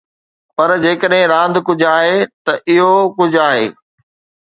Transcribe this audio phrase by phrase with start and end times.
[0.55, 3.65] پر جيڪڏهن راند ڪجهه آهي، ته اهو ڪجهه آهي.